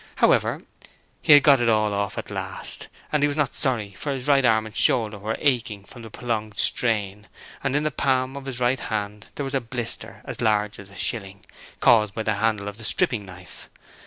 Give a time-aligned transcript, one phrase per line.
[0.15, 0.63] However,
[1.21, 4.27] he had got it all off at last, and he was not sorry, for his
[4.27, 7.27] right arm and shoulder were aching from the prolonged strain
[7.63, 10.89] and in the palm of the right hand there was a blister as large as
[10.89, 11.45] a shilling,
[11.81, 13.69] caused by the handle of the stripping knife.